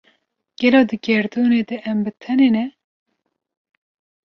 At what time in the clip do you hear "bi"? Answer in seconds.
2.03-2.11